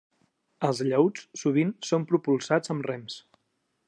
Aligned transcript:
Els 0.67 0.79
llaüts 0.87 1.27
sovint 1.41 1.75
són 1.91 2.07
propulsats 2.13 2.73
amb 2.77 2.91
rems. 2.93 3.19